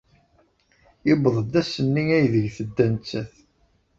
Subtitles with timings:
[1.07, 3.33] Yuweḍ-d ass-nni aydeg tedda nettat.